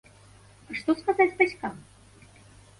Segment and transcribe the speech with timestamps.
[0.69, 1.73] А што сказаць бацькам?